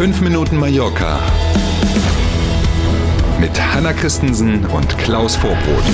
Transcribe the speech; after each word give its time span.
5 0.00 0.22
Minuten 0.22 0.56
Mallorca 0.56 1.20
mit 3.38 3.50
Hanna 3.60 3.92
Christensen 3.92 4.64
und 4.64 4.96
Klaus 4.96 5.36
Vorbrot. 5.36 5.84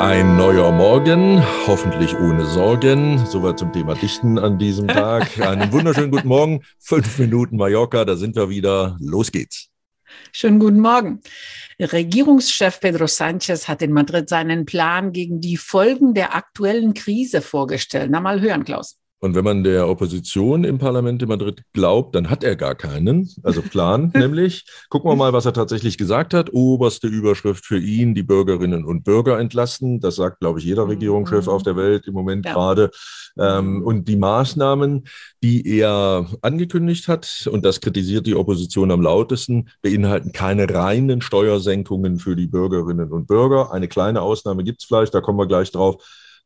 Ein 0.00 0.36
neuer 0.36 0.72
Morgen, 0.72 1.40
hoffentlich 1.68 2.12
ohne 2.16 2.44
Sorgen. 2.44 3.24
Soweit 3.24 3.60
zum 3.60 3.72
Thema 3.72 3.94
Dichten 3.94 4.36
an 4.36 4.58
diesem 4.58 4.88
Tag. 4.88 5.38
Einen 5.46 5.70
wunderschönen 5.70 6.10
guten 6.10 6.26
Morgen. 6.26 6.64
Fünf 6.80 7.16
Minuten 7.20 7.56
Mallorca, 7.56 8.04
da 8.04 8.16
sind 8.16 8.34
wir 8.34 8.50
wieder. 8.50 8.96
Los 8.98 9.30
geht's. 9.30 9.68
Schönen 10.32 10.58
guten 10.58 10.80
Morgen. 10.80 11.20
Regierungschef 11.78 12.80
Pedro 12.80 13.06
Sanchez 13.06 13.68
hat 13.68 13.80
in 13.80 13.92
Madrid 13.92 14.28
seinen 14.28 14.66
Plan 14.66 15.12
gegen 15.12 15.40
die 15.40 15.56
Folgen 15.56 16.14
der 16.14 16.34
aktuellen 16.34 16.94
Krise 16.94 17.42
vorgestellt. 17.42 18.10
Na 18.10 18.20
mal 18.20 18.40
hören, 18.40 18.64
Klaus. 18.64 18.98
Und 19.22 19.36
wenn 19.36 19.44
man 19.44 19.62
der 19.62 19.88
Opposition 19.88 20.64
im 20.64 20.78
Parlament 20.78 21.22
in 21.22 21.28
Madrid 21.28 21.62
glaubt, 21.72 22.16
dann 22.16 22.28
hat 22.28 22.42
er 22.42 22.56
gar 22.56 22.74
keinen, 22.74 23.30
also 23.44 23.62
Plan 23.62 24.10
nämlich. 24.16 24.66
Gucken 24.90 25.08
wir 25.08 25.14
mal, 25.14 25.32
was 25.32 25.46
er 25.46 25.52
tatsächlich 25.52 25.96
gesagt 25.96 26.34
hat. 26.34 26.52
Oberste 26.52 27.06
Überschrift 27.06 27.64
für 27.64 27.78
ihn, 27.78 28.16
die 28.16 28.24
Bürgerinnen 28.24 28.84
und 28.84 29.04
Bürger 29.04 29.38
entlasten. 29.38 30.00
Das 30.00 30.16
sagt, 30.16 30.40
glaube 30.40 30.58
ich, 30.58 30.64
jeder 30.64 30.88
Regierungschef 30.88 31.46
auf 31.46 31.62
der 31.62 31.76
Welt 31.76 32.08
im 32.08 32.14
Moment 32.14 32.46
ja. 32.46 32.52
gerade. 32.52 32.90
Ähm, 33.38 33.84
und 33.84 34.08
die 34.08 34.16
Maßnahmen, 34.16 35.04
die 35.40 35.68
er 35.78 36.26
angekündigt 36.40 37.06
hat, 37.06 37.48
und 37.48 37.64
das 37.64 37.80
kritisiert 37.80 38.26
die 38.26 38.34
Opposition 38.34 38.90
am 38.90 39.02
lautesten, 39.02 39.68
beinhalten 39.82 40.32
keine 40.32 40.68
reinen 40.68 41.22
Steuersenkungen 41.22 42.18
für 42.18 42.34
die 42.34 42.48
Bürgerinnen 42.48 43.12
und 43.12 43.28
Bürger. 43.28 43.72
Eine 43.72 43.86
kleine 43.86 44.20
Ausnahme 44.20 44.64
gibt 44.64 44.82
es 44.82 44.88
vielleicht, 44.88 45.14
da 45.14 45.20
kommen 45.20 45.38
wir 45.38 45.46
gleich 45.46 45.70
drauf. 45.70 46.02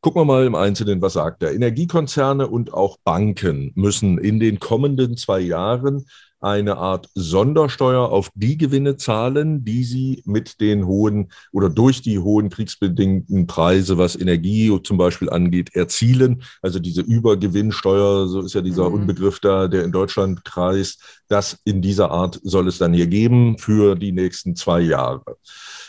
Gucken 0.07 0.21
wir 0.21 0.25
mal 0.25 0.45
im 0.45 0.55
Einzelnen, 0.55 1.01
was 1.01 1.11
sagt 1.11 1.43
er. 1.43 1.53
Energiekonzerne 1.53 2.47
und 2.47 2.73
auch 2.73 2.95
Banken 3.03 3.73
müssen 3.75 4.17
in 4.17 4.39
den 4.39 4.57
kommenden 4.57 5.17
zwei 5.17 5.41
Jahren 5.41 6.05
eine 6.39 6.77
Art 6.77 7.09
Sondersteuer 7.13 8.07
auf 8.09 8.29
die 8.33 8.57
Gewinne 8.57 8.95
zahlen, 8.95 9.65
die 9.65 9.83
sie 9.83 10.23
mit 10.25 10.61
den 10.61 10.87
hohen 10.87 11.29
oder 11.51 11.69
durch 11.69 12.01
die 12.03 12.19
hohen 12.19 12.47
kriegsbedingten 12.49 13.47
Preise, 13.47 13.97
was 13.97 14.15
Energie 14.15 14.79
zum 14.81 14.97
Beispiel 14.97 15.29
angeht, 15.29 15.75
erzielen. 15.75 16.41
Also 16.61 16.79
diese 16.79 17.01
Übergewinnsteuer, 17.01 18.27
so 18.27 18.39
ist 18.39 18.53
ja 18.53 18.61
dieser 18.61 18.87
mhm. 18.87 19.01
Unbegriff 19.01 19.41
da, 19.41 19.67
der 19.67 19.83
in 19.83 19.91
Deutschland 19.91 20.45
kreist. 20.45 21.01
Das 21.27 21.59
in 21.65 21.81
dieser 21.81 22.11
Art 22.11 22.39
soll 22.43 22.69
es 22.69 22.77
dann 22.77 22.93
hier 22.93 23.07
geben 23.07 23.57
für 23.57 23.95
die 23.95 24.13
nächsten 24.13 24.55
zwei 24.55 24.79
Jahre. 24.79 25.35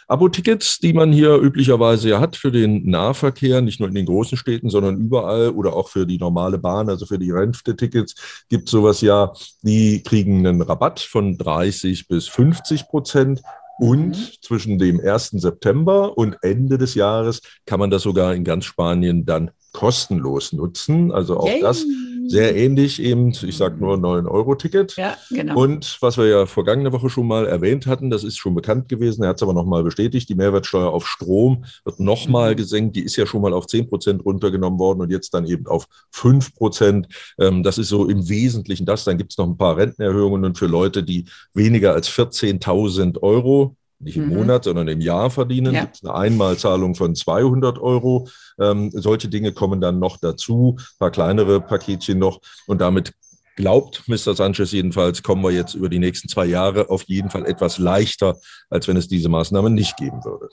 Abo-Tickets, 0.09 0.79
die 0.79 0.95
man 0.95 1.13
hier 1.13 1.37
üblicherweise 1.37 2.09
ja 2.09 2.21
hat 2.21 2.35
für 2.35 2.51
den 2.51 2.89
Nahverkehr, 2.89 3.61
nicht 3.61 3.79
nur 3.79 3.91
in 3.91 3.95
den 3.95 4.07
großen 4.07 4.39
Städten, 4.39 4.71
sondern 4.71 4.97
überall 4.97 5.51
oder 5.51 5.75
auch 5.75 5.91
für 5.91 6.07
die 6.07 6.19
normale 6.19 6.59
Bahn, 6.59 6.89
also 6.89 7.05
für 7.05 7.19
die 7.19 7.31
Rente-Tickets, 7.31 8.47
gibt 8.49 8.71
sowas 8.71 9.03
ja, 9.03 9.33
die 9.63 10.03
kriegen 10.03 10.47
einen 10.47 10.63
Rabatt 10.63 10.99
von 11.01 11.37
30 11.37 12.09
bis 12.09 12.27
50 12.27 12.89
Prozent. 12.89 13.43
Und 13.81 14.09
mhm. 14.09 14.43
zwischen 14.43 14.79
dem 14.79 14.99
1. 14.99 15.31
September 15.33 16.19
und 16.19 16.37
Ende 16.43 16.79
des 16.79 16.95
Jahres 16.95 17.43
kann 17.65 17.79
man 17.79 17.91
das 17.91 18.03
sogar 18.03 18.35
in 18.35 18.43
ganz 18.43 18.65
Spanien 18.65 19.25
dann 19.25 19.53
kostenlos 19.73 20.53
nutzen. 20.53 21.13
Also 21.13 21.39
auch 21.39 21.47
Yay. 21.47 21.61
das 21.61 21.85
sehr 22.29 22.55
ähnlich 22.55 23.03
eben, 23.03 23.31
ich 23.31 23.57
sage 23.57 23.77
nur 23.79 23.97
9-Euro-Ticket. 23.97 24.97
Ja, 24.97 25.17
genau. 25.31 25.61
Und 25.61 25.99
was 26.01 26.19
wir 26.19 26.27
ja 26.27 26.47
vergangene 26.47 26.93
Woche 26.93 27.11
schon 27.11 27.27
mal 27.27 27.47
erwähnt 27.47 27.87
hatten, 27.87 28.11
das 28.11 28.25
ist 28.25 28.37
schon 28.37 28.55
bekannt 28.55 28.89
gewesen, 28.89 29.23
er 29.23 29.31
hat 29.31 29.37
es 29.37 29.43
aber 29.43 29.55
nochmal 29.55 29.83
bestätigt, 29.83 30.29
die 30.29 30.35
Mehrwertsteuer 30.35 30.91
auf 30.93 31.09
Strom 31.09 31.65
wird 31.85 32.01
nochmal 32.01 32.53
mhm. 32.53 32.57
gesenkt. 32.57 32.97
Die 32.97 33.03
ist 33.03 33.17
ja 33.17 33.27
schon 33.27 33.43
mal 33.43 33.53
auf 33.53 33.67
10 33.67 33.89
Prozent 33.89 34.25
runtergenommen 34.25 34.79
worden 34.79 35.01
und 35.01 35.11
jetzt 35.11 35.33
dann 35.33 35.47
eben 35.47 35.67
auf 35.67 35.87
5 36.13 36.55
Prozent. 36.55 37.09
Ähm, 37.39 37.63
das 37.63 37.79
ist 37.79 37.89
so 37.89 38.09
im 38.09 38.29
Wesentlichen 38.29 38.87
das. 38.87 39.05
Dann 39.05 39.19
gibt 39.19 39.33
es 39.33 39.39
noch 39.39 39.47
ein 39.47 39.57
paar 39.57 39.77
Rentenerhöhungen 39.77 40.55
für 40.55 40.67
Leute, 40.67 41.03
die 41.03 41.25
weniger 41.55 41.95
als 41.95 42.09
14.000 42.11 43.23
Euro 43.23 43.78
nicht 44.01 44.17
im 44.17 44.29
mhm. 44.29 44.37
Monat, 44.37 44.65
sondern 44.65 44.89
im 44.89 45.01
Jahr 45.01 45.31
verdienen. 45.31 45.75
Ja. 45.75 45.91
Eine 46.03 46.15
Einmalzahlung 46.15 46.95
von 46.95 47.15
200 47.15 47.79
Euro. 47.79 48.29
Ähm, 48.61 48.91
solche 48.93 49.29
Dinge 49.29 49.53
kommen 49.53 49.81
dann 49.81 49.99
noch 49.99 50.17
dazu, 50.19 50.77
ein 50.79 50.99
paar 50.99 51.11
kleinere 51.11 51.61
Paketchen 51.61 52.19
noch. 52.19 52.41
Und 52.67 52.81
damit 52.81 53.13
glaubt 53.57 54.05
Mr. 54.07 54.35
Sanchez 54.35 54.71
jedenfalls, 54.73 55.23
kommen 55.23 55.43
wir 55.43 55.51
jetzt 55.51 55.75
über 55.75 55.89
die 55.89 55.99
nächsten 55.99 56.29
zwei 56.29 56.47
Jahre 56.47 56.91
auf 56.91 57.03
jeden 57.05 57.29
Fall 57.29 57.45
etwas 57.45 57.79
leichter, 57.79 58.37
als 58.71 58.87
wenn 58.87 58.97
es 58.97 59.09
diese 59.09 59.29
Maßnahmen 59.29 59.75
nicht 59.75 59.97
geben 59.97 60.25
würde. 60.25 60.49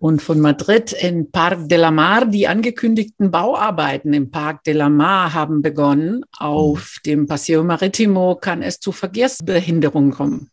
Und 0.00 0.22
von 0.22 0.40
Madrid 0.40 0.92
in 0.92 1.30
Parc 1.30 1.68
de 1.68 1.78
la 1.78 1.90
Mar, 1.90 2.26
die 2.26 2.46
angekündigten 2.46 3.32
Bauarbeiten 3.32 4.12
im 4.12 4.30
Parc 4.30 4.62
de 4.64 4.74
la 4.74 4.88
Mar 4.88 5.34
haben 5.34 5.60
begonnen. 5.60 6.24
Auf 6.36 6.98
mhm. 6.98 7.06
dem 7.06 7.26
Paseo 7.26 7.64
Maritimo 7.64 8.36
kann 8.36 8.62
es 8.62 8.78
zu 8.78 8.92
Verkehrsbehinderungen 8.92 10.12
kommen. 10.12 10.50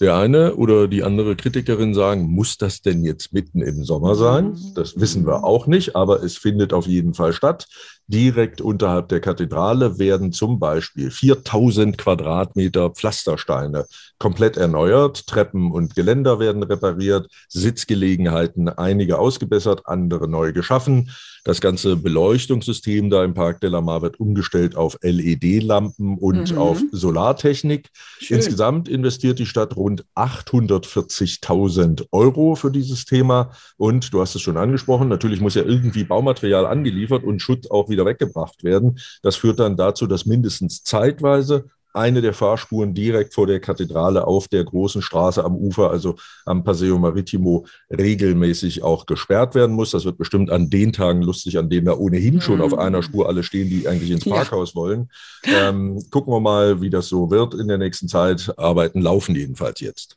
Der 0.00 0.16
eine 0.16 0.56
oder 0.56 0.88
die 0.88 1.04
andere 1.04 1.36
Kritikerin 1.36 1.94
sagen, 1.94 2.22
muss 2.22 2.58
das 2.58 2.82
denn 2.82 3.04
jetzt 3.04 3.32
mitten 3.32 3.62
im 3.62 3.84
Sommer 3.84 4.14
sein? 4.16 4.50
Mhm. 4.50 4.74
Das 4.74 4.98
wissen 4.98 5.26
wir 5.26 5.44
auch 5.44 5.66
nicht, 5.66 5.94
aber 5.94 6.22
es 6.22 6.36
findet 6.36 6.72
auf 6.72 6.86
jeden 6.86 7.14
Fall 7.14 7.32
statt. 7.32 7.68
Direkt 8.06 8.60
unterhalb 8.60 9.08
der 9.08 9.20
Kathedrale 9.20 9.98
werden 9.98 10.32
zum 10.32 10.58
Beispiel 10.58 11.10
4000 11.10 11.96
Quadratmeter 11.96 12.90
Pflastersteine 12.90 13.86
komplett 14.18 14.56
erneuert. 14.56 15.26
Treppen 15.26 15.72
und 15.72 15.94
Geländer 15.94 16.38
werden 16.38 16.62
repariert, 16.62 17.28
Sitzgelegenheiten 17.48 18.68
einige 18.68 19.18
ausgebessert, 19.18 19.82
andere 19.86 20.28
neu 20.28 20.52
geschaffen. 20.52 21.10
Das 21.46 21.60
ganze 21.60 21.96
Beleuchtungssystem 21.96 23.10
da 23.10 23.22
im 23.22 23.34
Park 23.34 23.60
de 23.60 23.68
la 23.68 23.82
Mar 23.82 24.00
wird 24.00 24.18
umgestellt 24.18 24.76
auf 24.76 24.96
LED-Lampen 25.02 26.16
und 26.16 26.52
mhm. 26.52 26.58
auf 26.58 26.80
Solartechnik. 26.90 27.90
Schön. 28.18 28.38
Insgesamt 28.38 28.88
investiert 28.88 29.38
die 29.38 29.44
Stadt 29.44 29.76
rund 29.76 30.06
840.000 30.14 32.06
Euro 32.12 32.54
für 32.54 32.70
dieses 32.70 33.04
Thema. 33.04 33.50
Und 33.76 34.14
du 34.14 34.22
hast 34.22 34.34
es 34.34 34.40
schon 34.40 34.56
angesprochen, 34.56 35.08
natürlich 35.08 35.42
muss 35.42 35.54
ja 35.54 35.64
irgendwie 35.64 36.04
Baumaterial 36.04 36.64
angeliefert 36.64 37.24
und 37.24 37.40
Schutt 37.40 37.70
auch 37.70 37.90
wieder 37.90 37.93
weggebracht 38.02 38.64
werden. 38.64 38.98
Das 39.22 39.36
führt 39.36 39.60
dann 39.60 39.76
dazu, 39.76 40.06
dass 40.06 40.26
mindestens 40.26 40.82
zeitweise 40.82 41.66
eine 41.94 42.20
der 42.20 42.34
Fahrspuren 42.34 42.92
direkt 42.92 43.34
vor 43.34 43.46
der 43.46 43.60
Kathedrale 43.60 44.26
auf 44.26 44.48
der 44.48 44.64
großen 44.64 45.00
Straße 45.00 45.44
am 45.44 45.54
Ufer, 45.54 45.90
also 45.90 46.16
am 46.44 46.64
Paseo 46.64 46.98
Maritimo, 46.98 47.66
regelmäßig 47.88 48.82
auch 48.82 49.06
gesperrt 49.06 49.54
werden 49.54 49.76
muss. 49.76 49.92
Das 49.92 50.04
wird 50.04 50.18
bestimmt 50.18 50.50
an 50.50 50.70
den 50.70 50.92
Tagen 50.92 51.22
lustig, 51.22 51.56
an 51.56 51.70
denen 51.70 51.86
da 51.86 51.94
ohnehin 51.94 52.40
schon 52.40 52.60
auf 52.60 52.76
einer 52.76 52.98
mhm. 52.98 53.02
Spur 53.02 53.28
alle 53.28 53.44
stehen, 53.44 53.70
die 53.70 53.86
eigentlich 53.86 54.10
ins 54.10 54.24
Parkhaus 54.24 54.70
ja. 54.70 54.74
wollen. 54.74 55.08
Ähm, 55.44 56.02
gucken 56.10 56.32
wir 56.32 56.40
mal, 56.40 56.80
wie 56.80 56.90
das 56.90 57.08
so 57.08 57.30
wird 57.30 57.54
in 57.54 57.68
der 57.68 57.78
nächsten 57.78 58.08
Zeit. 58.08 58.52
Arbeiten 58.58 59.00
laufen 59.00 59.36
jedenfalls 59.36 59.80
jetzt 59.80 60.16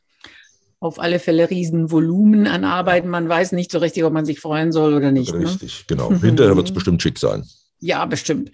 auf 0.80 1.00
alle 1.00 1.18
Fälle 1.18 1.50
Riesenvolumen 1.50 2.46
an 2.46 2.64
Arbeiten. 2.64 3.08
Man 3.08 3.28
weiß 3.28 3.52
nicht 3.52 3.72
so 3.72 3.78
richtig, 3.78 4.04
ob 4.04 4.12
man 4.12 4.24
sich 4.24 4.40
freuen 4.40 4.70
soll 4.70 4.94
oder 4.94 5.10
nicht. 5.10 5.34
Ne? 5.34 5.40
Richtig, 5.40 5.80
ne? 5.80 5.84
genau. 5.88 6.12
Hinterher 6.20 6.56
wird 6.56 6.68
es 6.68 6.74
bestimmt 6.74 7.02
schick 7.02 7.18
sein. 7.18 7.44
Ja, 7.80 8.04
bestimmt. 8.06 8.50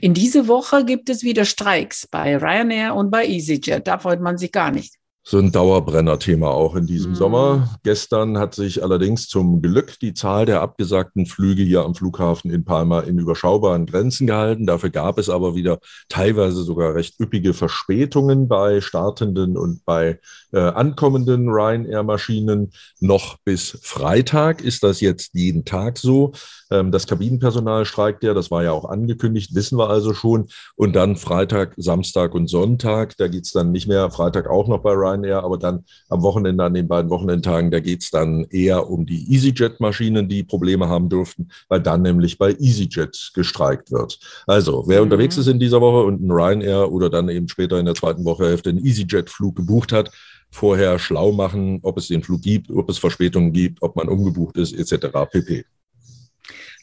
In 0.00 0.12
dieser 0.12 0.48
Woche 0.48 0.84
gibt 0.84 1.08
es 1.08 1.22
wieder 1.22 1.44
Streiks 1.44 2.06
bei 2.06 2.36
Ryanair 2.36 2.94
und 2.94 3.10
bei 3.10 3.26
EasyJet. 3.26 3.86
Da 3.86 3.98
freut 3.98 4.20
man 4.20 4.36
sich 4.36 4.52
gar 4.52 4.70
nicht 4.70 4.96
so 5.28 5.38
ein 5.38 5.50
Dauerbrenner-Thema 5.50 6.52
auch 6.52 6.76
in 6.76 6.86
diesem 6.86 7.10
mhm. 7.10 7.16
Sommer. 7.16 7.78
Gestern 7.82 8.38
hat 8.38 8.54
sich 8.54 8.84
allerdings 8.84 9.26
zum 9.26 9.60
Glück 9.60 9.98
die 9.98 10.14
Zahl 10.14 10.46
der 10.46 10.60
abgesagten 10.60 11.26
Flüge 11.26 11.64
hier 11.64 11.82
am 11.82 11.96
Flughafen 11.96 12.52
in 12.52 12.64
Palma 12.64 13.00
in 13.00 13.18
überschaubaren 13.18 13.86
Grenzen 13.86 14.28
gehalten. 14.28 14.66
Dafür 14.66 14.90
gab 14.90 15.18
es 15.18 15.28
aber 15.28 15.56
wieder 15.56 15.80
teilweise 16.08 16.62
sogar 16.62 16.94
recht 16.94 17.18
üppige 17.18 17.54
Verspätungen 17.54 18.46
bei 18.46 18.80
startenden 18.80 19.56
und 19.56 19.84
bei 19.84 20.20
äh, 20.52 20.60
ankommenden 20.60 21.48
Ryanair-Maschinen. 21.48 22.70
Noch 23.00 23.36
bis 23.44 23.80
Freitag 23.82 24.62
ist 24.62 24.84
das 24.84 25.00
jetzt 25.00 25.34
jeden 25.34 25.64
Tag 25.64 25.98
so. 25.98 26.34
Ähm, 26.70 26.92
das 26.92 27.08
Kabinenpersonal 27.08 27.84
streikt 27.84 28.22
ja, 28.22 28.32
das 28.32 28.52
war 28.52 28.62
ja 28.62 28.70
auch 28.70 28.84
angekündigt, 28.84 29.56
wissen 29.56 29.76
wir 29.76 29.90
also 29.90 30.14
schon. 30.14 30.46
Und 30.76 30.94
dann 30.94 31.16
Freitag, 31.16 31.74
Samstag 31.76 32.32
und 32.32 32.46
Sonntag, 32.46 33.16
da 33.16 33.26
geht's 33.26 33.50
dann 33.50 33.72
nicht 33.72 33.88
mehr. 33.88 34.08
Freitag 34.12 34.48
auch 34.48 34.68
noch 34.68 34.78
bei 34.78 34.92
Ryanair 34.92 35.15
Ryanair, 35.16 35.42
aber 35.42 35.58
dann 35.58 35.84
am 36.08 36.22
Wochenende, 36.22 36.64
an 36.64 36.74
den 36.74 36.88
beiden 36.88 37.10
Wochenendtagen, 37.10 37.70
da 37.70 37.80
geht 37.80 38.02
es 38.02 38.10
dann 38.10 38.44
eher 38.50 38.88
um 38.88 39.06
die 39.06 39.32
EasyJet-Maschinen, 39.32 40.28
die 40.28 40.44
Probleme 40.44 40.88
haben 40.88 41.08
dürften, 41.08 41.48
weil 41.68 41.80
dann 41.80 42.02
nämlich 42.02 42.38
bei 42.38 42.52
EasyJet 42.52 43.32
gestreikt 43.34 43.90
wird. 43.90 44.18
Also, 44.46 44.84
wer 44.86 44.98
mhm. 44.98 45.04
unterwegs 45.04 45.38
ist 45.38 45.46
in 45.46 45.58
dieser 45.58 45.80
Woche 45.80 46.06
und 46.06 46.22
ein 46.22 46.30
Ryanair 46.30 46.90
oder 46.92 47.10
dann 47.10 47.28
eben 47.28 47.48
später 47.48 47.78
in 47.78 47.86
der 47.86 47.94
zweiten 47.94 48.24
Wochehälfte 48.24 48.70
einen 48.70 48.84
EasyJet-Flug 48.84 49.56
gebucht 49.56 49.92
hat, 49.92 50.10
vorher 50.50 50.98
schlau 50.98 51.32
machen, 51.32 51.80
ob 51.82 51.98
es 51.98 52.08
den 52.08 52.22
Flug 52.22 52.42
gibt, 52.42 52.70
ob 52.70 52.88
es 52.88 52.98
Verspätungen 52.98 53.52
gibt, 53.52 53.82
ob 53.82 53.96
man 53.96 54.08
umgebucht 54.08 54.56
ist, 54.56 54.72
etc. 54.72 55.08
pp. 55.30 55.64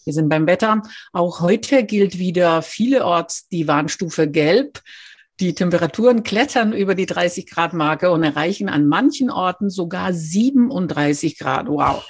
Wir 0.05 0.13
sind 0.13 0.27
beim 0.27 0.47
Wetter. 0.47 0.81
Auch 1.13 1.39
heute 1.39 1.85
gilt 1.85 2.19
wieder 2.19 2.61
vielerorts 2.61 3.47
die 3.47 3.67
Warnstufe 3.67 4.29
Gelb. 4.29 4.81
Die 5.39 5.55
Temperaturen 5.55 6.23
klettern 6.23 6.73
über 6.73 6.93
die 6.93 7.07
30 7.07 7.49
Grad 7.49 7.73
Marke 7.73 8.11
und 8.11 8.23
erreichen 8.23 8.69
an 8.69 8.87
manchen 8.87 9.31
Orten 9.31 9.69
sogar 9.69 10.13
37 10.13 11.39
Grad. 11.39 11.67
Wow. 11.67 12.05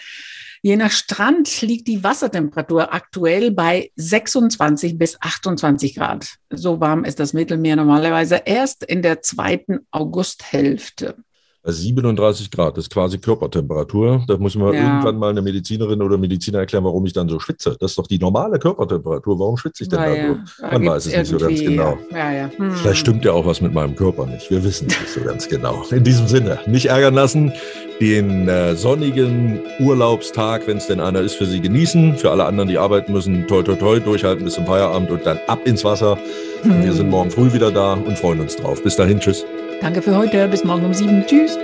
Je 0.61 0.77
nach 0.77 0.91
Strand 0.91 1.61
liegt 1.61 1.87
die 1.87 2.03
Wassertemperatur 2.03 2.93
aktuell 2.93 3.51
bei 3.51 3.91
26 3.95 4.97
bis 4.97 5.17
28 5.19 5.95
Grad. 5.95 6.35
So 6.49 6.79
warm 6.79 7.03
ist 7.03 7.19
das 7.19 7.33
Mittelmeer 7.33 7.75
normalerweise 7.75 8.41
erst 8.45 8.83
in 8.83 9.01
der 9.01 9.21
zweiten 9.21 9.87
Augusthälfte. 9.91 11.17
37 11.65 12.51
Grad 12.51 12.77
ist 12.77 12.89
quasi 12.89 13.17
Körpertemperatur. 13.17 14.23
Da 14.27 14.37
muss 14.37 14.55
man 14.55 14.73
ja. 14.73 14.81
irgendwann 14.81 15.17
mal 15.17 15.29
eine 15.29 15.41
Medizinerin 15.41 16.01
oder 16.01 16.17
Mediziner 16.17 16.59
erklären, 16.59 16.83
warum 16.83 17.05
ich 17.05 17.13
dann 17.13 17.29
so 17.29 17.39
schwitze. 17.39 17.77
Das 17.79 17.91
ist 17.91 17.97
doch 17.97 18.07
die 18.07 18.19
normale 18.19 18.59
Körpertemperatur. 18.59 19.39
Warum 19.39 19.55
schwitze 19.55 19.83
ich 19.83 19.89
denn 19.89 19.99
da 19.99 20.13
ja. 20.13 20.35
so? 20.57 20.65
Man 20.67 20.85
weiß 20.85 21.05
es 21.05 21.15
nicht 21.15 21.27
so 21.27 21.37
ganz 21.37 21.59
genau. 21.61 21.97
Ja, 22.11 22.49
hm. 22.55 22.71
Vielleicht 22.71 22.99
stimmt 22.99 23.23
ja 23.23 23.31
auch 23.31 23.45
was 23.45 23.61
mit 23.61 23.73
meinem 23.73 23.95
Körper 23.95 24.25
nicht. 24.25 24.51
Wir 24.51 24.61
wissen 24.63 24.87
es 24.89 24.99
nicht 24.99 25.13
so 25.13 25.21
ganz 25.21 25.47
genau. 25.47 25.83
In 25.89 26.03
diesem 26.03 26.27
Sinne, 26.27 26.59
nicht 26.67 26.87
ärgern 26.87 27.13
lassen. 27.13 27.53
Den 28.01 28.49
äh, 28.49 28.75
sonnigen 28.75 29.61
Urlaubstag, 29.79 30.67
wenn 30.67 30.77
es 30.77 30.87
denn 30.87 30.99
einer 30.99 31.21
ist, 31.21 31.35
für 31.35 31.45
Sie 31.45 31.61
genießen. 31.61 32.17
Für 32.17 32.31
alle 32.31 32.43
anderen, 32.43 32.67
die 32.67 32.77
arbeiten 32.77 33.13
müssen, 33.13 33.47
toi, 33.47 33.63
toi, 33.63 33.75
toi, 33.75 33.99
durchhalten 33.99 34.43
bis 34.43 34.55
zum 34.55 34.65
Feierabend 34.65 35.11
und 35.11 35.25
dann 35.25 35.39
ab 35.47 35.59
ins 35.65 35.85
Wasser. 35.85 36.17
Hm. 36.63 36.83
Wir 36.83 36.91
sind 36.91 37.09
morgen 37.09 37.31
früh 37.31 37.53
wieder 37.53 37.71
da 37.71 37.93
und 37.93 38.17
freuen 38.17 38.41
uns 38.41 38.57
drauf. 38.57 38.83
Bis 38.83 38.97
dahin, 38.97 39.19
tschüss. 39.21 39.45
Danke 39.83 40.01
für 40.01 40.15
heute. 40.15 40.47
Bis 40.47 40.63
morgen 40.63 40.85
um 40.85 40.93
sieben. 40.93 41.25
Tschüss. 41.27 41.59